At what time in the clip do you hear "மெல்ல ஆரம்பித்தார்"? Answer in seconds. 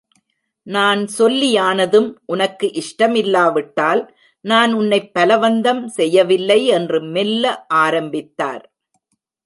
7.01-8.65